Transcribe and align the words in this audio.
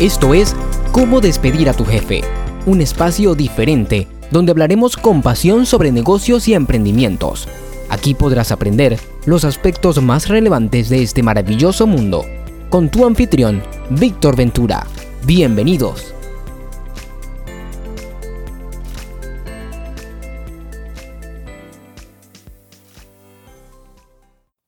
Esto 0.00 0.32
es 0.32 0.54
Cómo 0.92 1.20
despedir 1.20 1.68
a 1.68 1.72
tu 1.72 1.84
jefe, 1.84 2.20
un 2.66 2.80
espacio 2.80 3.34
diferente 3.34 4.06
donde 4.30 4.52
hablaremos 4.52 4.96
con 4.96 5.22
pasión 5.22 5.66
sobre 5.66 5.90
negocios 5.90 6.46
y 6.46 6.54
emprendimientos. 6.54 7.48
Aquí 7.88 8.14
podrás 8.14 8.52
aprender 8.52 8.96
los 9.26 9.44
aspectos 9.44 10.00
más 10.00 10.28
relevantes 10.28 10.88
de 10.88 11.02
este 11.02 11.24
maravilloso 11.24 11.88
mundo 11.88 12.24
con 12.70 12.88
tu 12.92 13.06
anfitrión, 13.06 13.60
Víctor 13.90 14.36
Ventura. 14.36 14.86
Bienvenidos. 15.24 16.14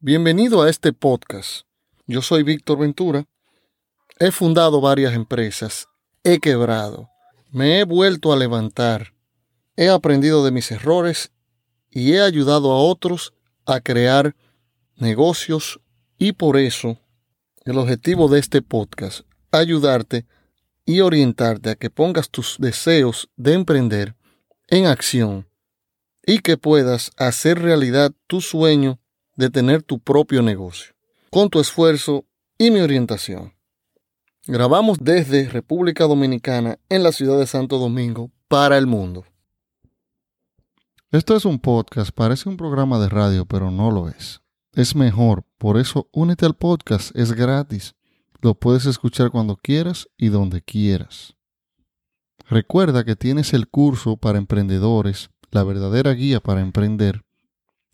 Bienvenido 0.01 0.62
a 0.62 0.69
este 0.69 0.92
podcast. 0.92 1.66
Yo 2.09 2.20
soy 2.20 2.42
Víctor 2.42 2.78
Ventura 2.78 3.27
He 4.23 4.33
fundado 4.33 4.83
varias 4.83 5.15
empresas, 5.15 5.88
he 6.24 6.41
quebrado, 6.41 7.09
me 7.51 7.80
he 7.80 7.84
vuelto 7.84 8.34
a 8.34 8.37
levantar, 8.37 9.15
he 9.77 9.88
aprendido 9.88 10.45
de 10.45 10.51
mis 10.51 10.70
errores 10.70 11.33
y 11.88 12.12
he 12.12 12.20
ayudado 12.20 12.70
a 12.70 12.83
otros 12.83 13.33
a 13.65 13.80
crear 13.80 14.37
negocios 14.96 15.80
y 16.19 16.33
por 16.33 16.59
eso 16.59 16.98
el 17.65 17.79
objetivo 17.79 18.29
de 18.29 18.41
este 18.41 18.60
podcast, 18.60 19.23
ayudarte 19.52 20.27
y 20.84 21.01
orientarte 21.01 21.71
a 21.71 21.77
que 21.77 21.88
pongas 21.88 22.29
tus 22.29 22.57
deseos 22.59 23.30
de 23.37 23.55
emprender 23.55 24.16
en 24.68 24.84
acción 24.84 25.48
y 26.27 26.41
que 26.41 26.59
puedas 26.59 27.10
hacer 27.16 27.59
realidad 27.59 28.12
tu 28.27 28.43
sueño 28.43 29.01
de 29.37 29.48
tener 29.48 29.82
tu 29.82 29.98
propio 29.98 30.43
negocio, 30.43 30.95
con 31.30 31.48
tu 31.48 31.59
esfuerzo 31.59 32.26
y 32.59 32.71
mi 32.71 32.80
orientación. 32.80 33.59
Grabamos 34.46 34.96
desde 34.99 35.51
República 35.51 36.05
Dominicana 36.05 36.79
en 36.88 37.02
la 37.02 37.13
ciudad 37.13 37.38
de 37.38 37.46
Santo 37.46 37.79
Domingo 37.79 38.30
para 38.49 38.79
el 38.79 38.87
mundo. 38.87 39.27
Esto 41.10 41.37
es 41.37 41.45
un 41.45 41.59
podcast, 41.59 42.10
parece 42.10 42.49
un 42.49 42.57
programa 42.57 42.99
de 42.99 43.10
radio, 43.10 43.45
pero 43.45 43.71
no 43.71 43.91
lo 43.91 44.09
es. 44.09 44.41
Es 44.73 44.97
mejor, 44.97 45.45
por 45.59 45.77
eso 45.77 46.09
únete 46.13 46.47
al 46.47 46.55
podcast, 46.55 47.15
es 47.15 47.32
gratis. 47.32 47.95
Lo 48.41 48.55
puedes 48.55 48.87
escuchar 48.87 49.30
cuando 49.30 49.57
quieras 49.57 50.09
y 50.16 50.29
donde 50.29 50.63
quieras. 50.63 51.37
Recuerda 52.49 53.04
que 53.04 53.16
tienes 53.16 53.52
el 53.52 53.69
curso 53.69 54.16
para 54.16 54.38
emprendedores, 54.38 55.29
la 55.51 55.65
verdadera 55.65 56.13
guía 56.13 56.41
para 56.41 56.63
emprender, 56.63 57.27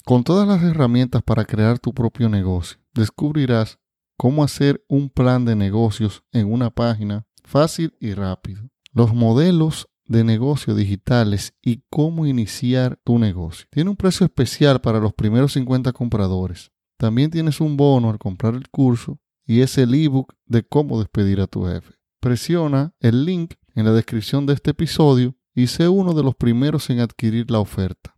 con 0.05 0.23
todas 0.23 0.47
las 0.47 0.63
herramientas 0.63 1.25
para 1.25 1.45
crear 1.45 1.81
tu 1.81 1.93
propio 1.93 2.29
negocio. 2.29 2.79
Descubrirás 2.95 3.81
cómo 4.17 4.43
hacer 4.45 4.85
un 4.89 5.09
plan 5.11 5.45
de 5.45 5.57
negocios 5.57 6.23
en 6.33 6.53
una 6.53 6.71
página 6.71 7.27
fácil 7.45 7.95
y 8.01 8.15
rápido. 8.15 8.69
Los 8.93 9.15
modelos 9.15 9.89
de 10.07 10.25
negocio 10.25 10.75
digitales 10.75 11.55
y 11.63 11.83
cómo 11.91 12.27
iniciar 12.27 12.99
tu 13.05 13.19
negocio. 13.19 13.67
Tiene 13.71 13.91
un 13.91 13.97
precio 13.97 14.25
especial 14.25 14.81
para 14.81 15.01
los 15.01 15.13
primeros 15.13 15.53
50 15.53 15.93
compradores. 15.93 16.71
También 16.97 17.31
tienes 17.31 17.61
un 17.61 17.77
bono 17.77 18.11
al 18.11 18.19
comprar 18.19 18.55
el 18.55 18.69
curso 18.69 19.19
y 19.45 19.61
es 19.61 19.77
el 19.79 19.95
ebook 19.95 20.35
de 20.47 20.63
cómo 20.63 20.99
despedir 20.99 21.41
a 21.41 21.47
tu 21.47 21.67
jefe. 21.67 21.95
Presiona 22.21 22.95
el 23.01 23.25
link 23.25 23.55
en 23.75 23.85
la 23.85 23.93
descripción 23.93 24.47
de 24.47 24.55
este 24.55 24.71
episodio 24.71 25.35
y 25.55 25.67
sé 25.67 25.89
uno 25.89 26.15
de 26.15 26.23
los 26.23 26.35
primeros 26.35 26.89
en 26.91 27.01
adquirir 27.01 27.51
la 27.51 27.61
oferta. 27.61 28.17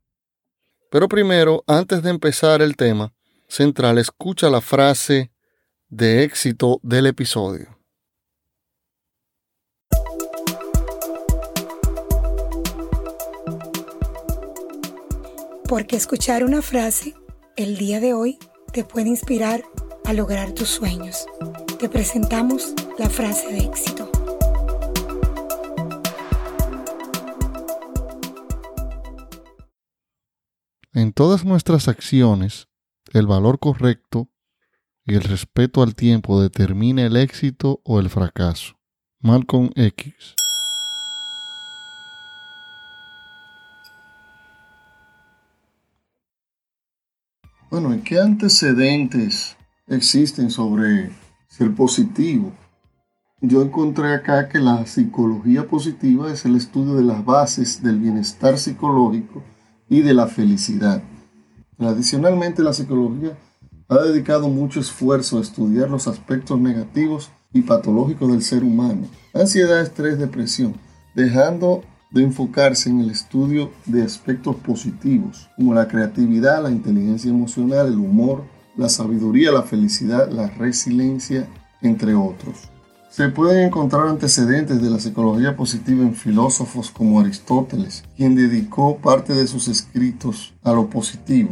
Pero 0.91 1.09
primero, 1.09 1.65
antes 1.67 2.03
de 2.03 2.11
empezar 2.11 2.63
el 2.63 2.77
tema 2.77 3.13
central, 3.49 3.99
escucha 3.99 4.49
la 4.49 4.61
frase 4.61 5.33
de 5.91 6.23
éxito 6.23 6.81
del 6.83 7.07
episodio. 7.07 7.79
Porque 15.67 15.97
escuchar 15.97 16.45
una 16.45 16.61
frase 16.61 17.15
el 17.57 17.79
día 17.79 18.01
de 18.01 18.13
hoy 18.13 18.39
te 18.73 18.85
puede 18.85 19.09
inspirar 19.09 19.63
a 20.05 20.13
lograr 20.13 20.53
tus 20.53 20.69
sueños. 20.69 21.27
Te 21.79 21.89
presentamos 21.89 22.75
la 22.99 23.09
frase 23.09 23.51
de 23.53 23.59
éxito. 23.61 24.11
En 30.93 31.13
todas 31.13 31.45
nuestras 31.47 31.89
acciones, 31.89 32.69
el 33.13 33.27
valor 33.27 33.59
correcto 33.59 34.29
y 35.09 35.15
el 35.15 35.23
respeto 35.23 35.83
al 35.83 35.95
tiempo 35.95 36.41
determina 36.43 37.07
el 37.07 37.17
éxito 37.17 37.81
o 37.83 37.99
el 37.99 38.11
fracaso. 38.11 38.75
Malcolm 39.21 39.71
X. 39.75 40.35
Bueno, 47.71 47.95
¿y 47.95 48.01
qué 48.01 48.21
antecedentes 48.21 49.57
existen 49.87 50.51
sobre 50.51 51.11
ser 51.49 51.75
positivo? 51.75 52.53
Yo 53.41 53.63
encontré 53.63 54.13
acá 54.13 54.51
que 54.51 54.59
la 54.59 54.85
psicología 54.85 55.67
positiva 55.67 56.31
es 56.31 56.45
el 56.45 56.57
estudio 56.57 56.95
de 56.95 57.05
las 57.05 57.25
bases 57.25 57.83
del 57.83 57.99
bienestar 57.99 58.59
psicológico 58.59 59.43
y 59.89 60.03
de 60.03 60.13
la 60.13 60.27
felicidad. 60.27 61.03
Adicionalmente, 61.79 62.63
la 62.63 62.75
psicología 62.75 63.39
ha 63.89 63.99
dedicado 64.03 64.49
mucho 64.49 64.81
esfuerzo 64.81 65.39
a 65.39 65.41
estudiar 65.41 65.89
los 65.89 66.09
aspectos 66.09 66.61
negativos 66.61 67.31
y 67.53 67.63
patológicos 67.63 68.31
del 68.31 68.43
ser 68.43 68.63
humano, 68.63 69.09
ansiedad, 69.33 69.81
estrés, 69.81 70.19
depresión, 70.19 70.75
dejando 71.15 71.83
de 72.11 72.23
enfocarse 72.23 72.91
en 72.91 73.01
el 73.01 73.11
estudio 73.11 73.71
de 73.87 74.03
aspectos 74.03 74.57
positivos, 74.57 75.49
como 75.57 75.75
la 75.75 75.89
creatividad, 75.89 76.63
la 76.63 76.71
inteligencia 76.71 77.31
emocional, 77.31 77.87
el 77.87 77.99
humor, 77.99 78.45
la 78.77 78.89
sabiduría, 78.89 79.53
la 79.53 79.63
felicidad, 79.63 80.31
la 80.31 80.49
resiliencia, 80.49 81.49
entre 81.83 82.15
otros. 82.15 82.71
Se 83.11 83.29
pueden 83.31 83.67
encontrar 83.67 84.07
antecedentes 84.07 84.83
de 84.83 84.91
la 84.91 85.01
psicología 85.01 85.57
positiva 85.57 86.03
en 86.03 86.15
filósofos 86.15 86.91
como 86.91 87.21
Aristóteles, 87.21 88.05
quien 88.17 88.35
dedicó 88.35 88.99
parte 88.99 89.33
de 89.33 89.47
sus 89.47 89.67
escritos 89.69 90.55
a 90.63 90.73
lo 90.73 90.89
positivo, 90.89 91.51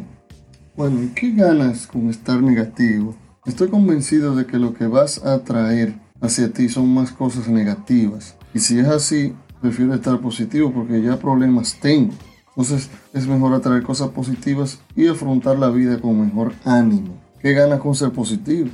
bueno, 0.76 1.10
¿qué 1.14 1.32
ganas 1.32 1.86
con 1.86 2.10
estar 2.10 2.42
negativo? 2.42 3.14
Estoy 3.46 3.68
convencido 3.68 4.36
de 4.36 4.44
que 4.44 4.58
lo 4.58 4.74
que 4.74 4.86
vas 4.86 5.24
a 5.24 5.34
atraer 5.34 5.98
hacia 6.20 6.52
ti 6.52 6.68
son 6.68 6.92
más 6.92 7.12
cosas 7.12 7.48
negativas. 7.48 8.36
Y 8.52 8.58
si 8.58 8.78
es 8.78 8.86
así, 8.86 9.34
prefiero 9.62 9.94
estar 9.94 10.20
positivo 10.20 10.70
porque 10.70 11.00
ya 11.00 11.18
problemas 11.18 11.78
tengo. 11.80 12.12
Entonces 12.48 12.90
es 13.14 13.26
mejor 13.26 13.54
atraer 13.54 13.82
cosas 13.84 14.10
positivas 14.10 14.78
y 14.94 15.08
afrontar 15.08 15.58
la 15.58 15.70
vida 15.70 15.98
con 15.98 16.20
mejor 16.20 16.52
ánimo. 16.64 17.14
¿Qué 17.40 17.54
ganas 17.54 17.80
con 17.80 17.94
ser 17.94 18.10
positivo? 18.10 18.68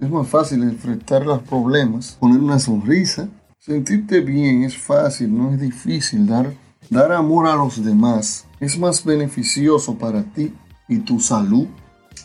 Es 0.00 0.10
más 0.10 0.26
fácil 0.26 0.64
enfrentar 0.64 1.24
los 1.24 1.42
problemas, 1.42 2.16
poner 2.18 2.40
una 2.40 2.58
sonrisa. 2.58 3.28
Sentirte 3.60 4.20
bien 4.20 4.64
es 4.64 4.76
fácil, 4.76 5.36
no 5.36 5.52
es 5.52 5.60
difícil. 5.60 6.26
Dar, 6.26 6.52
dar 6.90 7.12
amor 7.12 7.46
a 7.46 7.54
los 7.54 7.84
demás 7.84 8.46
es 8.58 8.76
más 8.76 9.04
beneficioso 9.04 9.96
para 9.96 10.24
ti 10.24 10.52
y 10.88 10.98
tu 10.98 11.20
salud. 11.20 11.66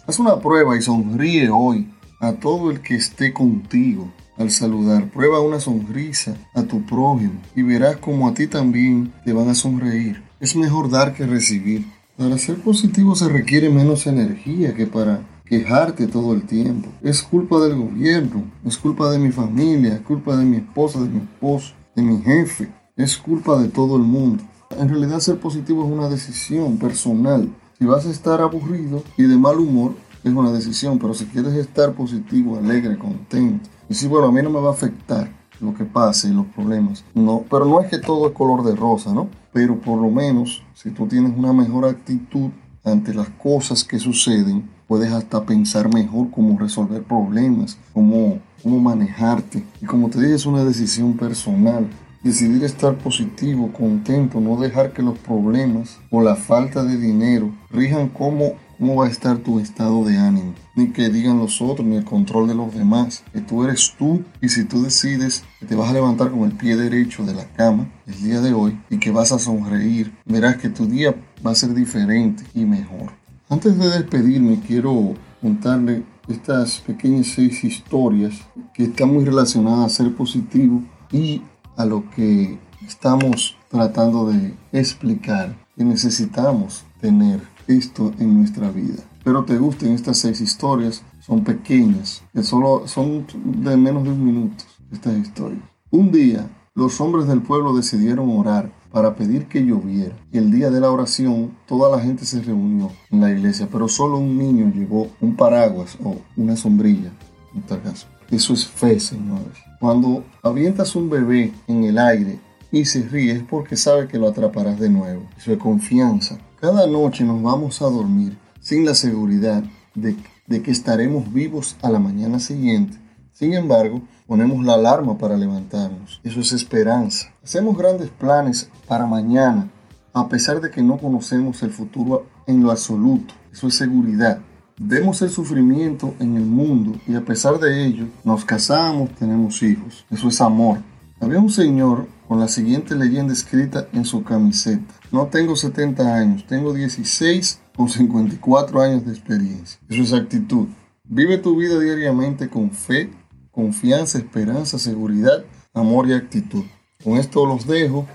Haz 0.07 0.19
una 0.19 0.39
prueba 0.39 0.77
y 0.77 0.81
sonríe 0.81 1.49
hoy 1.49 1.89
a 2.19 2.33
todo 2.33 2.71
el 2.71 2.81
que 2.81 2.95
esté 2.95 3.33
contigo. 3.33 4.11
Al 4.37 4.49
saludar, 4.49 5.11
prueba 5.11 5.41
una 5.41 5.59
sonrisa 5.59 6.35
a 6.55 6.63
tu 6.63 6.83
prójimo 6.85 7.33
y 7.55 7.61
verás 7.61 7.97
como 7.97 8.27
a 8.27 8.33
ti 8.33 8.47
también 8.47 9.13
te 9.23 9.33
van 9.33 9.49
a 9.49 9.55
sonreír. 9.55 10.23
Es 10.39 10.55
mejor 10.55 10.89
dar 10.89 11.13
que 11.13 11.27
recibir. 11.27 11.85
Para 12.17 12.37
ser 12.37 12.55
positivo 12.57 13.15
se 13.15 13.29
requiere 13.29 13.69
menos 13.69 14.07
energía 14.07 14.73
que 14.73 14.87
para 14.87 15.21
quejarte 15.45 16.07
todo 16.07 16.33
el 16.33 16.43
tiempo. 16.43 16.89
Es 17.01 17.21
culpa 17.21 17.59
del 17.59 17.75
gobierno, 17.75 18.45
es 18.65 18.77
culpa 18.77 19.11
de 19.11 19.19
mi 19.19 19.31
familia, 19.31 19.95
es 19.95 20.01
culpa 20.01 20.35
de 20.37 20.45
mi 20.45 20.57
esposa, 20.57 21.01
de 21.01 21.09
mi 21.09 21.19
esposo, 21.19 21.73
de 21.95 22.01
mi 22.01 22.21
jefe, 22.21 22.71
es 22.95 23.17
culpa 23.17 23.61
de 23.61 23.67
todo 23.67 23.97
el 23.97 24.03
mundo. 24.03 24.43
En 24.79 24.87
realidad 24.87 25.19
ser 25.19 25.39
positivo 25.39 25.83
es 25.83 25.91
una 25.91 26.07
decisión 26.07 26.77
personal 26.77 27.49
si 27.81 27.87
vas 27.87 28.05
a 28.05 28.11
estar 28.11 28.39
aburrido 28.41 29.01
y 29.17 29.23
de 29.23 29.35
mal 29.35 29.57
humor, 29.57 29.95
es 30.23 30.31
una 30.31 30.51
decisión, 30.51 30.99
pero 30.99 31.15
si 31.15 31.25
quieres 31.25 31.55
estar 31.55 31.93
positivo, 31.93 32.55
alegre, 32.55 32.95
contento, 32.95 33.67
si 33.89 34.07
bueno, 34.07 34.27
a 34.27 34.31
mí 34.31 34.39
no 34.43 34.51
me 34.51 34.61
va 34.61 34.69
a 34.69 34.73
afectar 34.73 35.31
lo 35.59 35.73
que 35.73 35.83
pase 35.83 36.27
y 36.27 36.31
los 36.31 36.45
problemas. 36.45 37.03
No, 37.15 37.43
pero 37.49 37.65
no 37.65 37.81
es 37.81 37.89
que 37.89 37.97
todo 37.97 38.27
es 38.27 38.33
color 38.33 38.63
de 38.63 38.75
rosa, 38.75 39.11
¿no? 39.11 39.29
Pero 39.51 39.79
por 39.79 39.99
lo 39.99 40.11
menos, 40.11 40.61
si 40.75 40.91
tú 40.91 41.07
tienes 41.07 41.35
una 41.35 41.53
mejor 41.53 41.85
actitud 41.85 42.51
ante 42.83 43.15
las 43.15 43.29
cosas 43.29 43.83
que 43.83 43.97
suceden, 43.97 44.69
puedes 44.87 45.11
hasta 45.11 45.43
pensar 45.43 45.91
mejor 45.91 46.29
cómo 46.29 46.59
resolver 46.59 47.01
problemas, 47.01 47.79
cómo, 47.95 48.41
cómo 48.61 48.79
manejarte. 48.79 49.63
Y 49.81 49.87
como 49.87 50.07
te 50.11 50.21
dije, 50.21 50.35
es 50.35 50.45
una 50.45 50.63
decisión 50.63 51.17
personal. 51.17 51.87
Decidir 52.23 52.63
estar 52.63 52.99
positivo, 52.99 53.73
contento, 53.73 54.39
no 54.39 54.55
dejar 54.55 54.93
que 54.93 55.01
los 55.01 55.17
problemas 55.17 55.97
o 56.11 56.21
la 56.21 56.35
falta 56.35 56.83
de 56.83 56.95
dinero 56.95 57.51
rijan 57.71 58.09
cómo, 58.09 58.53
cómo 58.77 58.97
va 58.97 59.07
a 59.07 59.09
estar 59.09 59.39
tu 59.39 59.59
estado 59.59 60.05
de 60.05 60.19
ánimo. 60.19 60.53
ni 60.75 60.91
que 60.91 61.09
digan 61.09 61.39
los 61.39 61.63
otros, 61.63 61.87
ni 61.87 61.95
el 61.95 62.05
control 62.05 62.47
de 62.47 62.53
los 62.53 62.75
demás. 62.75 63.23
Que 63.33 63.41
tú 63.41 63.63
eres 63.63 63.95
tú 63.97 64.23
y 64.39 64.49
si 64.49 64.65
tú 64.65 64.83
decides 64.83 65.43
que 65.59 65.65
te 65.65 65.73
vas 65.73 65.89
a 65.89 65.93
levantar 65.93 66.29
con 66.29 66.43
el 66.43 66.51
pie 66.51 66.77
derecho 66.77 67.25
de 67.25 67.33
la 67.33 67.45
cama 67.53 67.89
el 68.05 68.21
día 68.21 68.39
de 68.39 68.53
hoy 68.53 68.79
y 68.91 68.99
que 68.99 69.09
vas 69.09 69.31
a 69.31 69.39
sonreír, 69.39 70.13
verás 70.25 70.57
que 70.57 70.69
tu 70.69 70.85
día 70.85 71.15
va 71.43 71.51
a 71.51 71.55
ser 71.55 71.73
diferente 71.73 72.43
y 72.53 72.65
mejor. 72.65 73.13
Antes 73.49 73.79
de 73.79 73.89
despedirme, 73.89 74.59
quiero 74.65 75.15
contarle 75.41 76.03
estas 76.27 76.77
pequeñas 76.81 77.27
seis 77.33 77.63
historias 77.63 78.35
que 78.75 78.83
están 78.83 79.11
muy 79.11 79.25
relacionadas 79.25 79.85
a 79.85 80.03
ser 80.03 80.13
positivo 80.13 80.83
y 81.11 81.41
a 81.77 81.85
lo 81.85 82.09
que 82.11 82.59
estamos 82.85 83.57
tratando 83.69 84.27
de 84.27 84.53
explicar 84.71 85.55
que 85.75 85.83
necesitamos 85.83 86.83
tener 86.99 87.41
esto 87.67 88.11
en 88.19 88.37
nuestra 88.37 88.69
vida. 88.69 89.03
Espero 89.17 89.45
te 89.45 89.57
gusten 89.57 89.93
estas 89.93 90.17
seis 90.17 90.41
historias, 90.41 91.03
son 91.19 91.43
pequeñas, 91.43 92.23
que 92.33 92.43
solo 92.43 92.87
son 92.87 93.25
de 93.35 93.77
menos 93.77 94.03
de 94.03 94.09
un 94.09 94.25
minuto 94.25 94.63
estas 94.91 95.17
historias. 95.17 95.61
Un 95.91 96.11
día, 96.11 96.49
los 96.73 96.99
hombres 97.01 97.27
del 97.27 97.41
pueblo 97.41 97.75
decidieron 97.75 98.29
orar 98.37 98.71
para 98.91 99.15
pedir 99.15 99.47
que 99.47 99.65
lloviera. 99.65 100.15
Y 100.31 100.37
el 100.37 100.51
día 100.51 100.69
de 100.69 100.79
la 100.79 100.91
oración, 100.91 101.51
toda 101.67 101.95
la 101.95 102.01
gente 102.01 102.25
se 102.25 102.41
reunió 102.41 102.91
en 103.09 103.21
la 103.21 103.31
iglesia, 103.31 103.67
pero 103.71 103.87
solo 103.87 104.17
un 104.17 104.37
niño 104.37 104.71
llevó 104.73 105.07
un 105.21 105.35
paraguas 105.35 105.97
o 106.03 106.17
una 106.35 106.55
sombrilla, 106.55 107.11
en 107.53 107.61
tal 107.63 107.81
caso. 107.81 108.07
Eso 108.31 108.53
es 108.53 108.65
fe, 108.65 108.97
señores. 108.99 109.57
Cuando 109.79 110.23
avientas 110.41 110.95
un 110.95 111.09
bebé 111.09 111.53
en 111.67 111.83
el 111.83 111.97
aire 111.97 112.39
y 112.71 112.85
se 112.85 113.03
ríe 113.03 113.33
es 113.33 113.43
porque 113.43 113.75
sabe 113.75 114.07
que 114.07 114.17
lo 114.17 114.29
atraparás 114.29 114.79
de 114.79 114.89
nuevo. 114.89 115.27
Eso 115.37 115.51
es 115.51 115.57
confianza. 115.57 116.37
Cada 116.61 116.87
noche 116.87 117.25
nos 117.25 117.43
vamos 117.43 117.81
a 117.81 117.89
dormir 117.89 118.37
sin 118.61 118.85
la 118.85 118.95
seguridad 118.95 119.63
de, 119.95 120.15
de 120.47 120.61
que 120.61 120.71
estaremos 120.71 121.33
vivos 121.33 121.75
a 121.81 121.89
la 121.89 121.99
mañana 121.99 122.39
siguiente. 122.39 122.97
Sin 123.33 123.53
embargo, 123.53 124.01
ponemos 124.27 124.63
la 124.63 124.75
alarma 124.75 125.17
para 125.17 125.35
levantarnos. 125.35 126.21
Eso 126.23 126.39
es 126.39 126.53
esperanza. 126.53 127.33
Hacemos 127.43 127.77
grandes 127.77 128.09
planes 128.11 128.69
para 128.87 129.05
mañana, 129.05 129.69
a 130.13 130.29
pesar 130.29 130.61
de 130.61 130.71
que 130.71 130.81
no 130.81 130.97
conocemos 130.97 131.61
el 131.63 131.71
futuro 131.71 132.27
en 132.47 132.63
lo 132.63 132.71
absoluto. 132.71 133.33
Eso 133.51 133.67
es 133.67 133.75
seguridad. 133.75 134.39
Vemos 134.83 135.21
el 135.21 135.29
sufrimiento 135.29 136.15
en 136.19 136.35
el 136.37 136.43
mundo 136.43 136.99
y 137.07 137.13
a 137.13 137.23
pesar 137.23 137.59
de 137.59 137.85
ello 137.85 138.07
nos 138.23 138.43
casamos, 138.43 139.13
tenemos 139.13 139.61
hijos. 139.61 140.05
Eso 140.09 140.27
es 140.27 140.41
amor. 140.41 140.79
Había 141.19 141.37
un 141.37 141.51
señor 141.51 142.07
con 142.27 142.39
la 142.39 142.47
siguiente 142.47 142.95
leyenda 142.95 143.31
escrita 143.31 143.87
en 143.93 144.05
su 144.05 144.23
camiseta. 144.23 144.91
No 145.11 145.27
tengo 145.27 145.55
70 145.55 146.15
años, 146.15 146.47
tengo 146.47 146.73
16 146.73 147.61
con 147.75 147.89
54 147.89 148.81
años 148.81 149.05
de 149.05 149.11
experiencia. 149.11 149.79
Eso 149.87 150.01
es 150.01 150.13
actitud. 150.13 150.67
Vive 151.03 151.37
tu 151.37 151.55
vida 151.55 151.79
diariamente 151.79 152.49
con 152.49 152.71
fe, 152.71 153.11
confianza, 153.51 154.17
esperanza, 154.17 154.79
seguridad, 154.79 155.45
amor 155.75 156.07
y 156.07 156.13
actitud. 156.13 156.63
Con 157.03 157.17
esto 157.17 157.45
los 157.45 157.67
dejo 157.67 158.07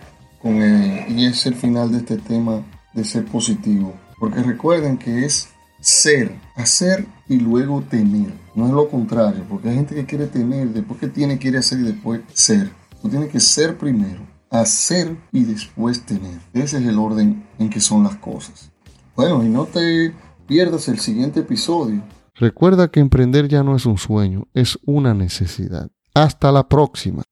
con 0.43 0.57
y 0.57 1.27
es 1.27 1.47
el 1.47 1.55
final 1.55 1.93
de 1.93 1.99
este 1.99 2.17
tema 2.17 2.62
de 2.93 3.05
ser 3.05 3.25
positivo. 3.25 3.95
Porque 4.19 4.43
recuerden 4.43 4.99
que 4.99 5.25
es 5.25 5.51
ser, 5.81 6.32
hacer 6.55 7.06
y 7.28 7.38
luego 7.38 7.82
tener. 7.82 8.32
No 8.55 8.67
es 8.67 8.73
lo 8.73 8.88
contrario, 8.88 9.44
porque 9.49 9.69
hay 9.69 9.76
gente 9.76 9.94
que 9.94 10.06
quiere 10.06 10.26
tener, 10.26 10.69
después 10.69 10.99
que 10.99 11.08
tiene, 11.08 11.38
quiere 11.38 11.58
hacer 11.58 11.81
y 11.81 11.82
después 11.82 12.20
ser. 12.32 12.70
Tú 13.02 13.08
tienes 13.08 13.31
que 13.31 13.40
ser 13.40 13.76
primero, 13.76 14.20
hacer 14.50 15.17
y 15.32 15.44
después 15.44 16.05
tener. 16.05 16.40
Ese 16.55 16.78
es 16.78 16.87
el 16.87 16.99
orden 16.99 17.44
en 17.58 17.70
que 17.70 17.81
son 17.81 18.05
las 18.05 18.17
cosas. 18.17 18.70
Bueno, 19.14 19.44
y 19.44 19.49
no 19.49 19.64
te 19.64 20.12
pierdas 20.46 20.88
el 20.88 20.99
siguiente 20.99 21.40
episodio. 21.40 22.02
Recuerda 22.34 22.88
que 22.88 23.00
emprender 23.00 23.49
ya 23.49 23.62
no 23.62 23.76
es 23.76 23.87
un 23.87 23.99
sueño, 23.99 24.46
es 24.52 24.78
una 24.84 25.14
necesidad. 25.14 25.90
Hasta 26.14 26.52
la 26.52 26.69
próxima. 26.69 27.23